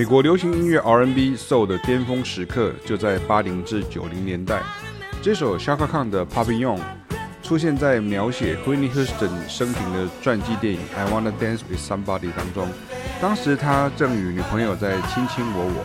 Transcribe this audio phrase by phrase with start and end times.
[0.00, 4.62] 美国流行音乐 R&B Soul 的巅峰时刻就在八零至九零年代。
[5.20, 6.78] 这首 Chaka Khan 的 Papillon
[7.42, 12.66] 出现在描写 Whitney Houston 生平的传记电影《I Wanna Dance with Somebody》当中。
[13.20, 15.84] 当时他正与女朋友在卿卿我我。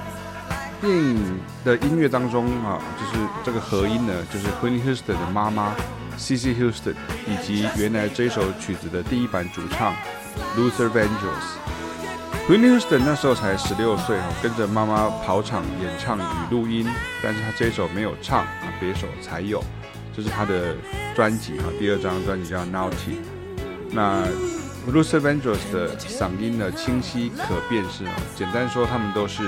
[0.79, 5.75] 电影的音乐当中啊，就是这个和音呢，就是 Whitney Houston 的妈妈
[6.17, 6.95] Cissy Houston，
[7.27, 9.93] 以及原来这首曲子的第一版主唱
[10.55, 11.59] Luther Vandross。
[12.47, 16.87] Whitney Houston 那时候才十六岁，跟着妈妈跑场演唱与录音，
[17.23, 19.63] 但是他这首没有唱啊，别首才有，
[20.15, 20.75] 这、是他的
[21.15, 23.17] 专辑哈，第二张专辑叫 Naughty。
[23.89, 24.23] 那
[24.87, 29.41] Luther Vandross 的嗓音呢，清晰可辨识啊，简单说，他们都是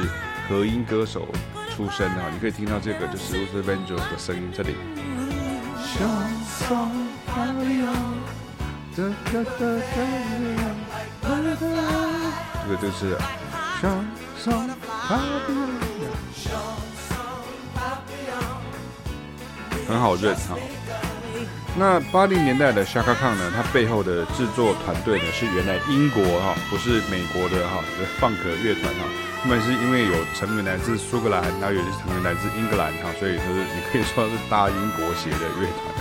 [0.49, 1.27] 和音歌手
[1.69, 4.75] 出身的，你可以听到这个就是 Luther Vandross 的声音这里。
[12.67, 13.17] 这个就是，
[19.87, 20.57] 很好认哈。
[21.77, 29.05] 那八零年代的 Shaka Khan 呢，它背后的制作团队呢是原来英国哈，不是美国的哈的 Funk 乐团哈。
[29.41, 35.95] 他们是因为有成员来自苏格兰，然后有些成员来自英格兰哈，所以就是你可以说是大英国协的乐团。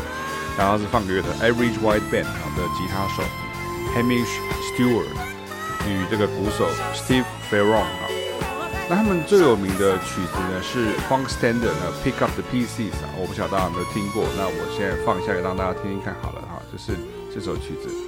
[0.59, 3.23] 然后是 Funk 乐团 Average White Band 好的吉他手
[3.95, 4.41] Hamish
[4.75, 5.26] Stewart。
[5.93, 8.09] 与这个鼓手 Steve Ferron 啊，
[8.89, 16.99] 那他们最有名的曲子呢是 Funk Standard 的 Pick Up the Pieces 啊，我不晓得大家有没有听过，那我现在放一下让大家听听看好了哈，就是
[17.35, 18.06] 这首曲子。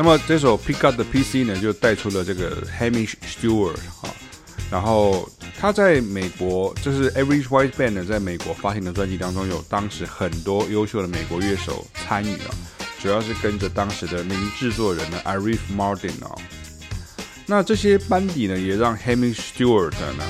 [0.00, 4.08] 那么这首 Pick Up the PC 呢，就带出了这个 Hamish Stewart 哈，
[4.70, 5.28] 然后
[5.58, 12.54] 他在美国，就是 Average White Band 呢，在美国发行的专辑当中，有当时很多优秀的美国乐手参与啊，
[13.02, 16.32] 主要是跟着当时的名制作人呢 Arif Mardin 啊，
[17.44, 20.24] 那这些班底呢，也让 Hamish Stewart 呢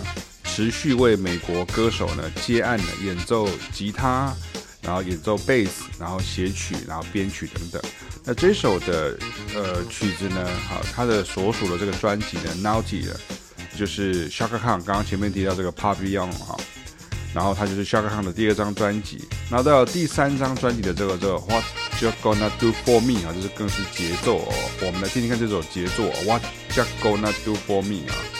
[0.44, 4.34] 持续为美国歌手呢接案的演奏吉他，
[4.80, 7.82] 然后演奏贝斯，然后写曲，然后编曲等等。
[8.28, 9.18] 那这首的
[9.54, 13.18] 呃曲子呢，好，它的所属的这个专辑呢，Naughty 的，
[13.74, 16.54] 就是 Shaka Khan 刚刚前面提到这个 Papillon 哈，
[17.32, 21.64] 然后它就是 Shaka Khan 的第二张专辑，那到第三张专辑的这个这个 What
[22.02, 24.52] You Gonna Do For Me 啊，就是更是节奏哦，
[24.82, 26.42] 我们来听听看这首节奏 What
[26.76, 28.37] You Gonna Do For Me 啊。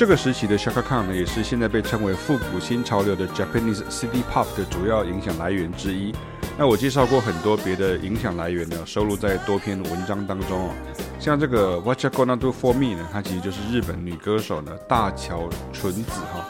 [0.00, 6.14] 这个时期的 Shaka Khan 呢，也是现在被称为复古新潮流的 Japanese City Pop 的主要影响来源之一。
[6.56, 10.74] 那我介绍过很多别的影响来源呢，收录在多篇文章当中哦。
[11.18, 16.48] 像这个 What You Gonna Do For Me 呢，它其实就是日本女歌手呢大桥纯子哈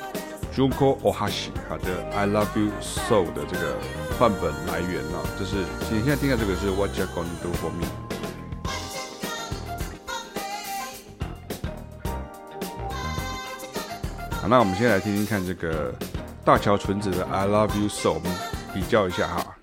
[0.54, 3.76] Junko Ohashi 哈的 I Love You So 的这个
[4.16, 5.56] 范本来源啊，就是
[5.90, 8.09] 你现在听到这个是 What You Gonna Do For Me。
[14.50, 15.94] 那我们先来听听看这个
[16.44, 18.28] 大桥纯子的《I Love You So》，我们
[18.74, 19.59] 比较一下哈。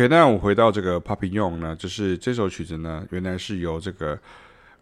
[0.00, 4.18] OK，那我回到这个 Papillon 呢，就是这首曲子呢，原来是由这个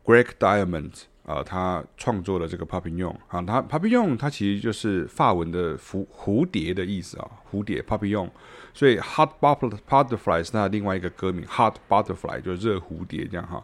[0.05, 0.93] Greg Diamond
[1.25, 8.31] 呃，他创作的这个 Papillon 啊，他 Papillon 它其实就是法文的蝴蝴蝶的意思啊，蝴蝶 Papillon，
[8.73, 13.61] 所以 Hot Butterfly 是他另外一个歌名，Hot Butterfly 就是热蝴蝶这样哈。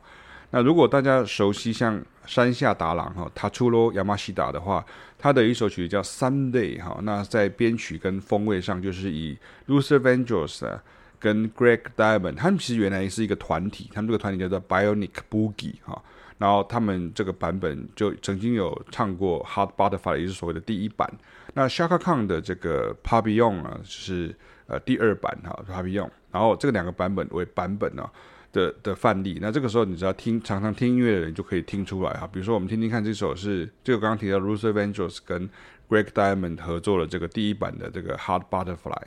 [0.51, 4.85] 那如果大家熟悉像山下达郎哈，Tatsuro Yamashita 的话，
[5.17, 10.81] 他的一首曲子叫 Sunday 哈，那在编曲跟风味上就是以 Luther Vandross
[11.25, 16.03] 跟 Greg Diamond，他们其实原来是一个团体，他们这个团体叫做 Bionic Boogie 哈。
[16.37, 21.11] 然后他们这个版本就曾经有唱过《Hot Butterfly》，也是所谓的第一版。
[21.55, 24.37] 那 Shaka Khan 的这个 Papillon 啊，是
[24.67, 26.11] 呃第二版哈 Papillon。
[26.31, 28.07] 然后这两个版本为版本呢
[28.53, 29.39] 的的范例。
[29.41, 32.29] 那这个时候你只要听常常听音乐的人就可以听出来哈。
[32.31, 35.49] 比如说我们听听看，这首是这个刚刚提到 Luther Vandross 跟
[35.89, 39.07] Greg Diamond 合作的这个第一版的这个 Hot Butterfly。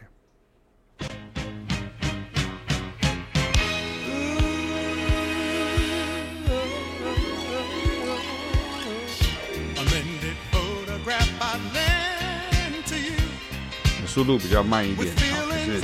[14.18, 15.80] 速度比较慢一点，好，可是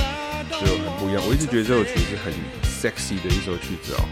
[0.49, 1.21] 就很不一样。
[1.23, 2.33] 我一直觉得这首曲子很
[2.63, 4.09] sexy 的一首曲子哦。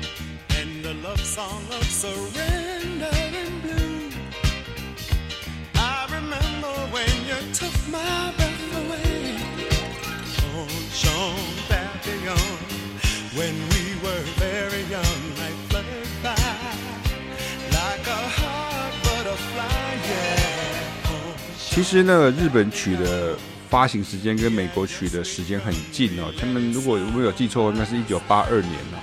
[21.58, 23.36] 其实那个日本曲的。
[23.72, 29.02] 发行时间跟美国取的时间很近哦，他们如果如果有记错，应该是一九八二年了，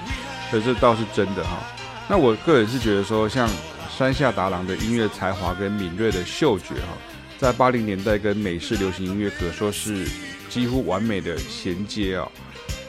[0.51, 1.59] 所以这倒是真的哈。
[2.07, 3.49] 那我个人是觉得说，像
[3.91, 6.99] 山下达郎的音乐才华跟敏锐的嗅觉哈，
[7.39, 10.07] 在八零年代跟美式流行音乐可说是
[10.51, 12.29] 几乎完美的衔接啊。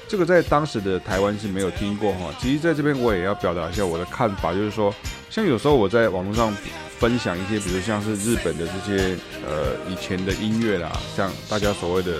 [0.09, 2.33] 这个在当时的台湾是没有听过哈。
[2.37, 4.93] 其实在这边我也要表达一下我的看法，就是说，
[5.29, 6.53] 像有时候我在网络上。
[6.99, 9.15] 分享一些，比如像是日本的这些
[9.47, 12.17] 呃以前的音乐啦，像大家所谓的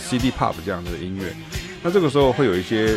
[0.00, 1.36] CD pop 这样的音乐，
[1.82, 2.96] 那这个时候会有一些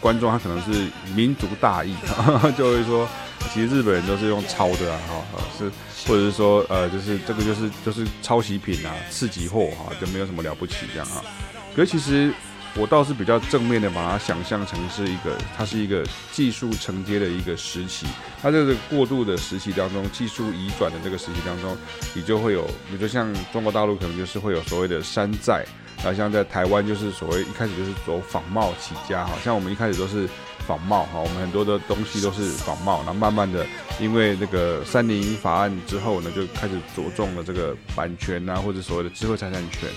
[0.00, 1.96] 观众他可能是民族大义，
[2.58, 3.08] 就会说，
[3.54, 5.00] 其实日本人都是用抄的啊，
[5.32, 5.72] 哈，是
[6.06, 11.24] 或者是说呃就是这个就是就是抄袭品啊，次级货哈，就没有什么了不起这样哈，
[11.74, 12.30] 可是其实。
[12.78, 18.06] 我倒是比较正面的，把它想象成是一个，它是一个技术承接的一个时期。
[18.42, 21.74] 它这个过渡的时期当中，技术移转的这个时期当中，
[22.12, 25.64] 你就会有，比如说像中国大陆可能就是会有所谓的山寨，
[25.96, 30.28] 然后像在台湾就是所谓一开始就是走仿冒起家，哈，像我们一开始都是
[30.66, 33.66] 仿冒，哈，我们很多的东西都是仿冒，然后慢慢的
[33.98, 39.88] 因为那个三零法案之后呢，就开始着重了这个版权啊，或者所谓的智慧财产权。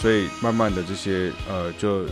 [0.00, 2.06] 所以慢慢的这些呃就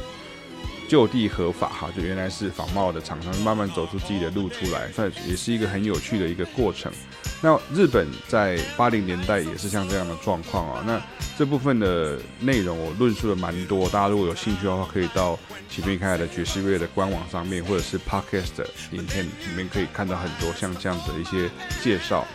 [0.89, 6.93] 就地合法哈，就原来是仿冒的厂商慢慢走出自己的路出来，算也是一个很有趣的一个过程。
[7.41, 10.83] 那日本在八零年代也是像这样的状况啊。
[10.87, 11.01] 那
[11.39, 15.39] 这部分的内容我论述的蛮多，大家如果有兴趣的话，可以到
[15.71, 21.51] 启明开的爵士乐的官网上面，或者是 Podcast 的影片里面可以看到很多像这样子的一些
[21.83, 22.27] 介绍。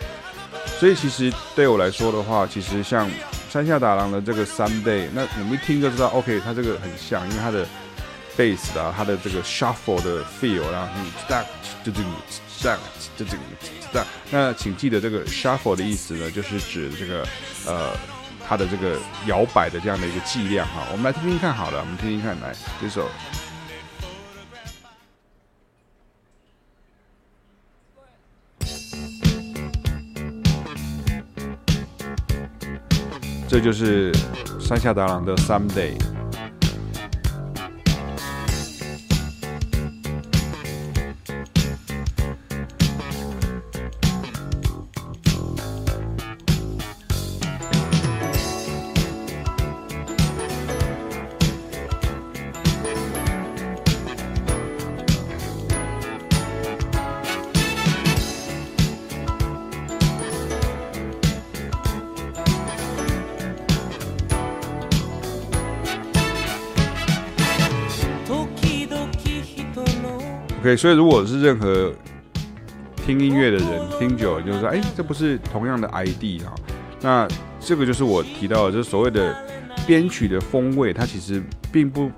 [0.79, 3.09] 所以其实对我来说的话，其实像。
[3.53, 7.63] 山下达郎的这个 Someday，那我们一听就知道，OK，他这个很像，因为他的
[8.35, 11.45] bass 啊，他的这个 shuffle 的 feel，然后你，stack
[11.83, 12.09] 就这个
[12.49, 12.79] stack
[13.15, 13.43] 就这个
[13.93, 14.05] stack。
[14.31, 17.27] 那请记得这个 shuffle 的意思呢，就是指这个
[17.67, 17.91] 呃
[18.43, 20.87] 它的这个摇摆的这样的一个剂量哈。
[20.91, 23.07] 我们来听听看，好了，我们听听看，来这首。
[33.53, 34.11] 这就是
[34.59, 35.95] 山下达郎的《Someday》。
[70.63, 71.91] OK，所以如果是任何
[73.05, 76.55] 听音乐的人听久了，就是说，哎，这不是同样的 ID 啊？
[77.01, 77.27] 那
[77.59, 79.35] 这个就是我提到的，就是所谓的
[79.85, 82.09] 编曲的风味，它其实并不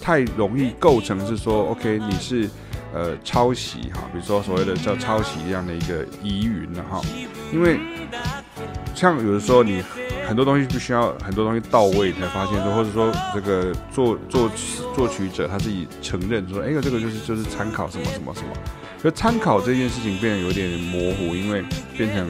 [0.00, 2.50] 太容易构成是说，OK，你是
[2.92, 7.00] 呃抄袭哈，比如说所谓的叫抄袭这样的一个疑云了哈，
[7.52, 7.78] 因为
[8.96, 9.80] 像有的时候你。
[10.32, 14.50] 很多东西必须要很多东西到位才发现说，或者说这个作作
[14.96, 18.48] 作曲者他自己承认说，哎呦，这个就是就是参考什么什么什么，
[19.02, 21.62] 可参考这件事情变得有点模糊，因为
[21.98, 22.26] 变成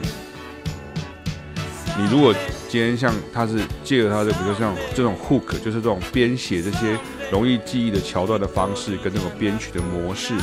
[1.97, 2.35] 你如果
[2.67, 6.99] 今天像他是借了他的，比如说像这种 hook，就是这种编写这些
[7.31, 10.35] 容易记忆的桥段的方式，跟这种编曲的模式，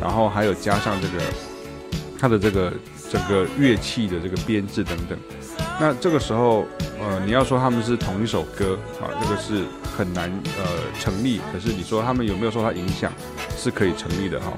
[0.00, 1.22] 然后还有加上这个
[2.18, 2.72] 他的这个
[3.10, 5.18] 整个乐器的这个编制等等，
[5.80, 6.66] 那这个时候，
[7.00, 9.64] 呃，你要说他们是同一首歌啊，这个是
[9.96, 10.64] 很难呃
[11.00, 11.40] 成立。
[11.52, 13.12] 可是你说他们有没有受他影响，
[13.56, 14.52] 是可以成立的哈。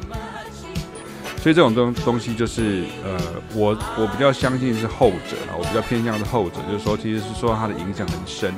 [1.42, 3.18] 所以这种东东西就是，呃，
[3.54, 8.52] 我我比较相信是后者啊，我比较偏向是后者，就是说其实是说它的影响很深。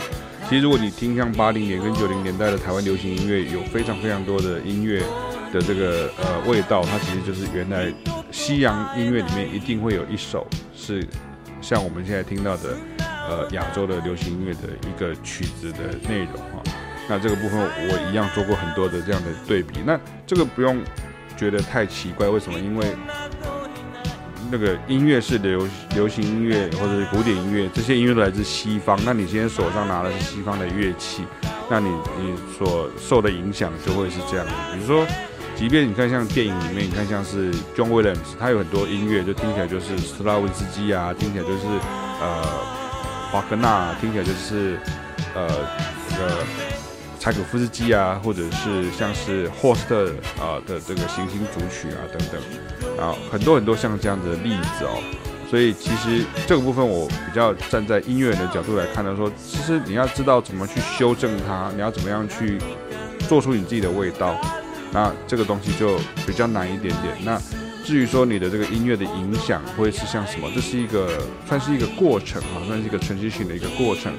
[0.49, 5.03] 其实如果你听像八零年跟九零年代的台湾流行音乐，有非常非常多的音乐
[5.53, 7.93] 的这个呃味道，它其实就是原来
[8.31, 10.47] 西洋音乐里面一定会有一首
[10.77, 11.05] 是
[11.67, 12.77] 像我们现在听到的
[13.29, 16.63] 呃亚洲的流行音乐的一个曲子的内容哈。
[17.09, 20.81] 那这个部分我一样做过很多的这样的对比，那这个不用。
[21.39, 22.59] 觉得太奇怪，为什么？
[22.59, 22.87] 因为
[24.51, 28.99] 那个音乐是流流行音乐或者是古典音乐，这些音乐都来自西方。
[29.05, 31.27] 那你今天手上拿的是西方的乐器，
[31.71, 34.53] 那你你所受的影响就会是这样的。
[34.73, 35.07] 比如说，
[35.57, 41.65] 即便你看像电影里面，你看像是 John Williams，他有很多音乐就听起来就是斯拉文斯基啊，听起来就是
[42.21, 42.43] 呃
[43.33, 44.79] 华格纳，听起来就是
[45.35, 45.49] 呃
[46.11, 46.45] 这个。
[47.19, 55.03] 柴可夫斯基啊，或者是像是霍斯特啊的这个行星组曲啊等等，啊很多很多像这样的例子哦，
[55.51, 62.61] 所以其实这个部分我比较站在音乐人的角度来看呢，说其实你要知道怎么去修正它，你要怎么样去
[63.29, 64.41] 做出你自己的味道，
[64.97, 67.15] 那这个东西就比较难一点点。
[67.23, 67.39] 那
[67.85, 74.11] 至于说你的这个音乐的影响会是像什么，这是一个算是一个过程啊，算是一个 transition 的一个过程。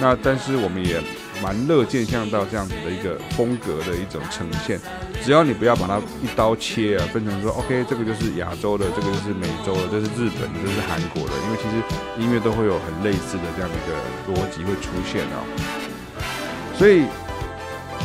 [0.00, 1.00] 那但是我们也。
[1.42, 4.80] 蛮乐见像到这样子的一个风格的一种呈现，
[5.22, 13.92] 只要你不要把它一刀切啊，分成说 OK，这个就是亚洲的，这个就是美洲的，这是日本的，这是韩国的，因为其实音乐都会有很类似的这样的一个
[14.30, 15.42] 逻辑会出现啊。
[16.78, 17.02] 所以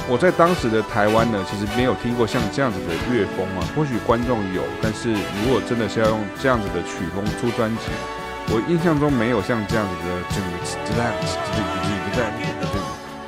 [0.09, 7.83] 我在当时的台湾呢，其实没有听过像这样子的乐风啊，或许观众有，但是如果真的是要用这样子的曲风出专辑，
[8.49, 10.47] 我印象中没有像这样子的这个
[10.83, 11.65] 这样子这个
[12.15, 12.49] 这样子。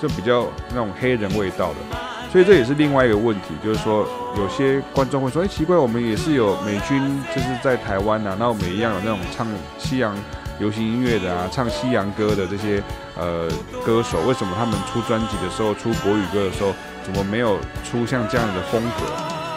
[0.02, 1.98] 就比较那种黑人味道的，
[2.32, 4.04] 所以这也是另外一个问题，就是说
[4.36, 9.46] 有些观众会说，哎，奇怪，我们也是有美军，就是在台湾啊，那我们一样有那种唱
[9.78, 10.18] 西洋
[10.62, 12.82] 流行音乐的啊，唱西洋歌的这些
[13.18, 13.50] 呃
[13.84, 16.72] 歌手，为什么他们出专辑的时候，出国语歌的时候，
[17.04, 19.06] 怎么没有出像这样的风格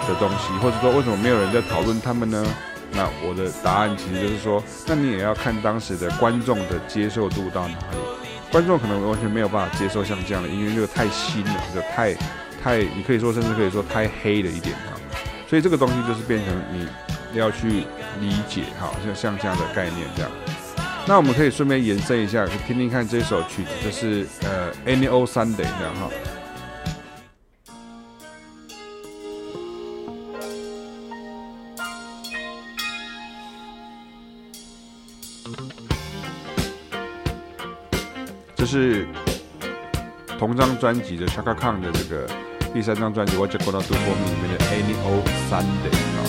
[0.08, 2.42] 的东西，或者说为什么没有人在讨论他们呢？
[2.92, 7.98] 那我的答案其实就是说，那你也要看当时的观众的接受度到哪里。
[8.50, 12.14] 观众可能完全没有办法接受像这样的音乐，就太新了，就太
[12.62, 14.96] 太，你可以说甚至可以说太黑了一点啊。
[15.46, 16.88] 所以这个东西就是变成你
[17.38, 17.84] 要去
[18.20, 20.30] 理解，哈，像像这样的概念这样。
[21.06, 26.10] 那我们可以顺便延伸一下，听听看这首曲子，就是呃《Any Old Sunday》这样哈。
[38.56, 39.06] 这是
[40.38, 42.26] 同张专辑的 Chaka Khan 的这个
[42.72, 46.23] 第三张专辑《What You Gonna Do For Me》里面的《Any Old Sunday》啊，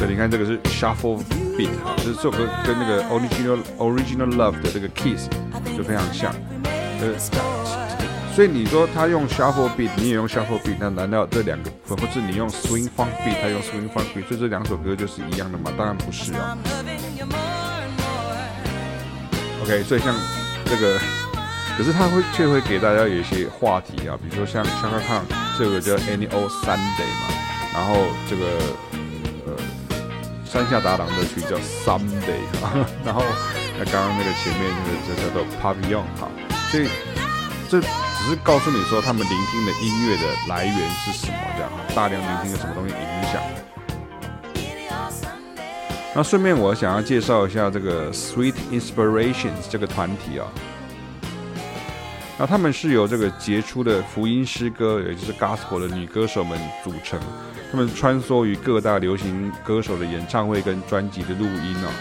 [0.00, 1.22] 对，你看这个是 Shuffle
[1.58, 5.28] Beat 哈，就是这首歌跟那个 Original Original Love 的这个 Kiss
[5.76, 7.12] 就非常像，呃，
[8.34, 15.70] 所以你说他用 Shuffle Beat，你也用 Shuffle Beat，那难道这两个不，或是你用 Swing Funk Beat，他用 Swing Funk Beat，所以这两首歌就是一样的吗？
[15.76, 16.56] 当然不是啊。
[19.62, 20.14] OK，所以像。
[20.72, 21.00] 这个，
[21.76, 25.22] 可是他会却会给大家有一些话题啊，比如说像 Chaka Khan
[25.58, 27.26] 这个叫 Any Old Sunday 嘛，
[27.74, 28.44] 然后这个
[30.50, 32.74] 山下达郎的曲叫 Someday 啊，
[33.06, 33.22] 然后
[33.78, 36.28] 那刚刚那个前面那个就叫做 Papillon 哈，
[36.72, 36.88] 所以
[37.68, 37.86] 这只
[38.28, 43.40] 是告诉你说他们聆听的音乐的来源是什么这样，大量聆听的什么东西影响。
[46.12, 50.48] 那顺便我想要介绍一下这个 Sweet Inspirations 这个团体啊，
[52.40, 57.20] 那他们是由这个杰出的福音诗歌，也就是 Gospel 的女歌手们组成，
[57.70, 61.92] 他们穿梭于各大流行歌手的演唱会跟专辑的录音哦，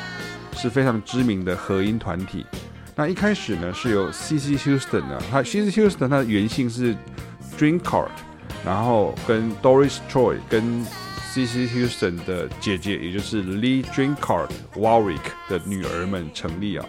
[0.56, 2.46] 是非常知名的合音团体。
[2.96, 6.96] 那一开始呢是由 Cissy Houston 呢，他 Cissy Houston 他的原姓是
[7.58, 8.08] Drinkard，
[8.64, 10.86] 然后跟 Doris Troy 跟
[11.34, 15.20] Cissy Houston 的姐姐，也就是 Lee Drinkard Warwick
[15.50, 16.86] 的女儿们成立啊。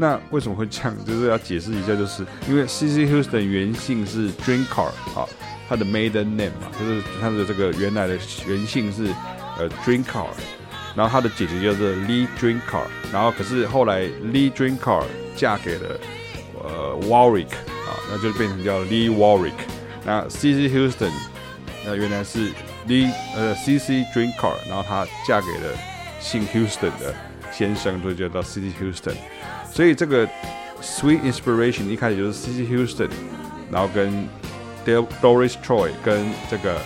[0.00, 0.96] 那为什么会这样？
[1.04, 5.28] 就是要解释一下，就是因为 C C Houston 原姓是 Drinkard 啊，
[5.68, 9.12] 他的 maiden name 嘛，就是他的这个原来的原姓是
[9.58, 10.32] 呃 Drinkard。
[10.96, 15.04] 然后他的姐姐叫做 Lee Drinkard，然后可是后来 Lee Drinkard
[15.36, 16.00] 嫁给了
[16.64, 17.52] 呃 Warwick
[17.86, 19.52] 啊，那就变成叫 Lee Warwick。
[20.04, 21.12] 那 C C Houston
[21.84, 22.50] 那原来是
[22.88, 25.76] Lee 呃 C C Drinkard，然后她嫁给了
[26.18, 27.14] 姓 Houston 的
[27.52, 29.14] 先生，所以就叫 Cissy Houston。
[29.70, 30.26] 所以这个
[30.82, 33.10] Sweet Inspiration 一开始就是 Cissy Houston，
[33.70, 34.28] 然后跟
[34.86, 36.80] Doris Troy 跟这个。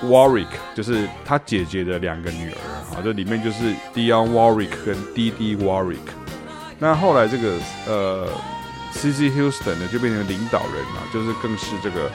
[0.00, 0.46] Warwick
[0.76, 5.56] 就是他姐姐的两个女儿啊，这里面就是 Dion Warwick 跟 D.D.
[5.56, 5.96] Warwick。
[6.78, 8.28] 那后来这个呃
[8.92, 12.08] Cissy Houston 呢就变成领导人了，就是更是这个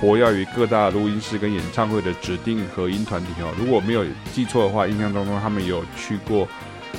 [0.00, 3.52] 活跃于各大录音室跟演唱会的指定合音团体哦。
[3.58, 6.48] 如果没有记错的话，印象当中他们有去过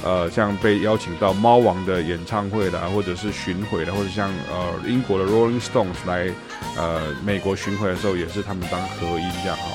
[0.04, 6.32] 呃像被邀请到猫王的演唱会啦，或者是巡回的，或者像呃英国的 Rolling Stones 来
[6.78, 9.66] 呃美国巡回的时候，也是他们当合音这样哈。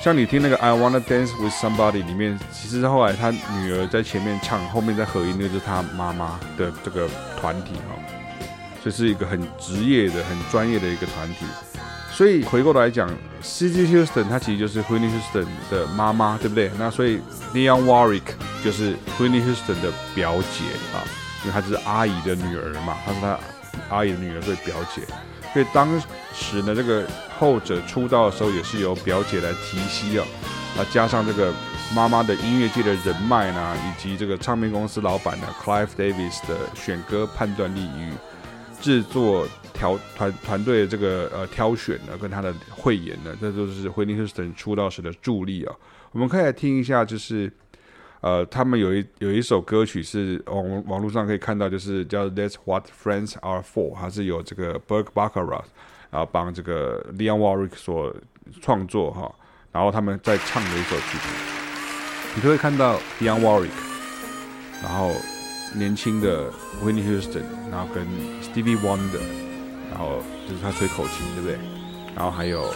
[0.00, 7.08] 像你听那个 I Wanna Dance with Somebody 里面，其实后来他女儿在前面唱，后面在合音，那就是他妈妈的这个
[7.40, 7.98] 团体哈，
[8.84, 11.44] 这是一个很职业的、很专业的一个团体。
[12.18, 13.08] 所以回过来讲
[13.40, 16.68] ，Cissy Houston 她其实就是 w h i n n y Houston 的妈妈，对不对？
[16.76, 17.20] 那所以
[17.54, 18.32] Leon Warwick
[18.64, 20.98] 就是 w h i n n y Houston 的表姐啊，
[21.44, 23.38] 因为她是阿姨的女儿嘛，她是她
[23.88, 25.02] 阿姨的女儿，所以表姐。
[25.52, 25.88] 所以当
[26.34, 27.06] 时呢，这个
[27.38, 30.26] 后者出道的时候也是由表姐来提携啊，
[30.76, 31.54] 啊，加上这个
[31.94, 38.12] 妈妈的音乐界的人脉呢，以及这个唱片公司老板呢，Clive Davis 的选歌判断力与
[38.82, 39.46] 制作
[39.78, 45.74] 调团团队的这个呃挑选呢，跟他的慧眼呢，这都是惠灵斯等出道时的助力啊、
[46.10, 47.50] 我们可以来听一下，就是
[48.20, 55.66] 呃，他们有一有一首歌曲是网网络上可以看到，就是叫《That's What Friends Are For》，还是有这个 Berg bakaraz，
[56.10, 58.12] 然后帮这个 Leon Warwick 所
[58.60, 59.32] 创作哈、
[59.70, 61.28] 然后他们在唱的一首曲子，
[62.34, 63.70] 你可以看到 Leon Warwick，
[64.82, 65.12] 然后。
[65.74, 66.50] 年轻的
[66.82, 68.06] Winnie Houston，然后跟
[68.40, 69.47] Stevie Wonder。
[69.98, 71.58] 后就是他吹口琴，对不对？
[72.14, 72.72] 然后还有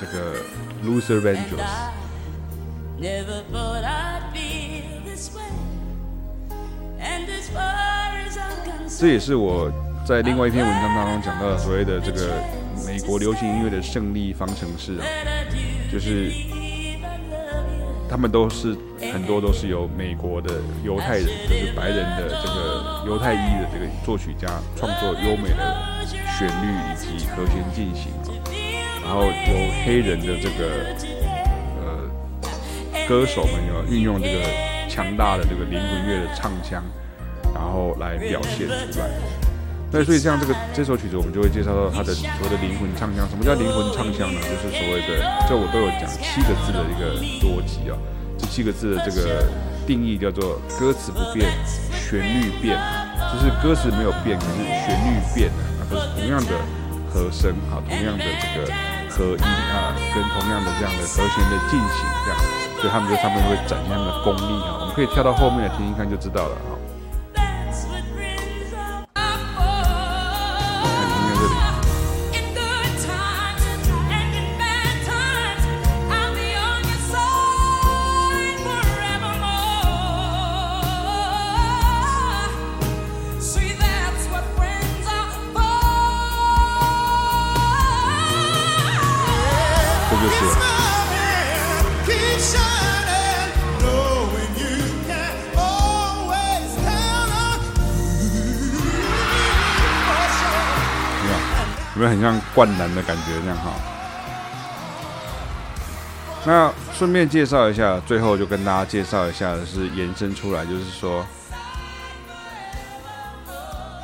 [0.00, 0.36] 这个
[0.84, 1.90] Luther Vandross。
[8.98, 9.72] 这也是我
[10.06, 12.42] 在另外一篇文章当中讲到的所谓的这个
[12.86, 15.06] 美国流行音乐的胜利方程式啊，
[15.90, 16.30] 就是
[18.08, 18.76] 他们都是
[19.12, 25.76] 很多都是由美国的犹太人，就是白人的这个犹太裔的这个作曲家创作优美的
[26.40, 28.10] 旋律以及和弦进行，
[29.04, 30.96] 然后由黑人的这个
[31.76, 32.08] 呃。
[33.06, 34.40] 歌手们有运用这个
[34.88, 36.82] 强大的这个灵魂乐的唱腔，
[37.52, 39.10] 然后来表现出来。
[39.92, 43.28] 那所以像这个这首曲子，我们就会介绍到它的所谓的灵魂唱腔。
[43.28, 44.40] 什么叫灵魂唱腔呢？
[44.40, 47.98] 就是所谓的，这我都有讲七个字的一个逻辑啊。
[48.38, 49.44] 这七个字的这个
[49.86, 51.50] 定义叫做歌词不变，
[51.92, 52.78] 旋律变，
[53.34, 56.52] 就是歌词没有变，可是旋律变了，是同样的
[57.08, 58.66] 和声啊，同样的这个
[59.10, 62.38] 和音啊，跟同样的这样的和弦的进行这样。
[62.80, 66.79] 所以他们就他们会展现的功力啊，我们可以跳到后面来听一看就知道了哈。
[102.00, 103.74] 有没有很像灌篮的感觉这样哈？
[106.46, 111.22] 那顺便介绍一下，最后就跟大家介绍一下的是延伸出来，就是说，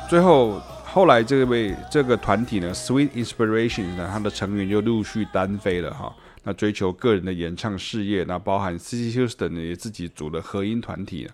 [0.07, 6.15] 最后后来这位这个团体呢，Sweet Inspiration 呢，它的成员就陆续单飞了哈。
[6.43, 11.27] 那追求个人的演唱事业，那包含 Cissy Houston 呢，也自己组了合音团体，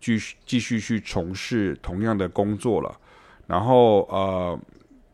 [0.00, 2.96] 继续继续去从事同样的工作了。
[3.46, 4.58] 然后呃。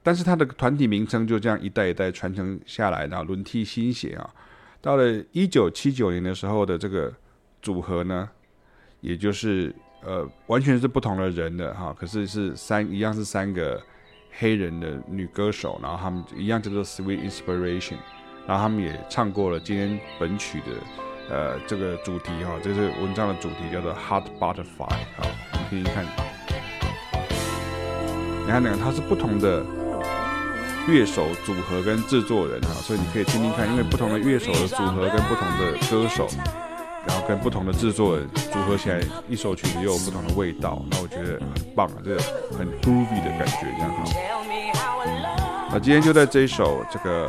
[0.02, 4.28] 但是他的团体名称就这样一代一代传承下来，然后轮替新血啊。
[4.80, 7.12] 到了一九七九年的时候的这个
[7.62, 8.28] 组合呢，
[9.00, 9.72] 也就是
[10.04, 13.80] 呃完全是不同的人的哈，可是是三一样是三个
[14.32, 17.94] 黑人的女歌手，然后他们一样叫做 Sweet Inspiration，
[18.44, 20.66] 然后他们也唱过了今天本曲的
[21.30, 25.24] 呃这个主题哈，这是文章的主题叫做 Hot Butterfly，好，
[25.70, 26.04] 你听听看，
[28.44, 29.64] 你看那个它是不同的。
[30.88, 36.28] 乐手组合跟制作人啊，所以你可以听听看，因为不同的乐手的组合跟不同的歌手，
[37.06, 42.22] 然后跟不同的制作人组合起来，一首曲子又有不同的味道，那我觉得很棒啊，这个
[42.58, 44.04] 很 groovy 的感觉，这样哈。
[45.72, 47.26] 那今天就在这一首这个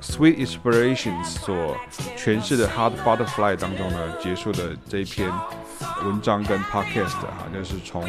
[0.00, 1.76] Sweet Inspirations 所
[2.16, 5.30] 诠释的 Hard Butterfly 当中呢，结束的这一篇
[6.04, 8.02] 文章跟 podcast 哈，就是从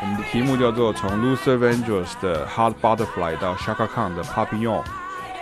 [0.00, 4.84] 我们的题目叫做从 Luther Vandross 的 Heart Butterfly 到 Chaka Khan 的 Papillon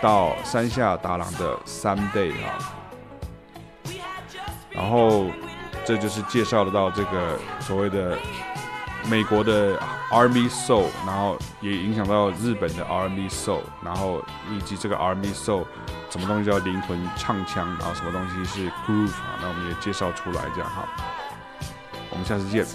[0.01, 2.57] 到山下达郎的 Someday 啊。
[4.71, 5.27] 然后，
[5.85, 8.17] 这就是介绍得到这个所谓的
[9.09, 9.79] 美国的
[10.11, 15.65] R&B Soul，然后也影响到日本的 R&B Soul，然后以及这个 R&B Soul
[16.09, 20.87] 什么东西叫灵魂唱腔，然后什么东西是 Groove 啊，那我们也介绍出来这样哈。
[22.09, 22.65] 我们下次见。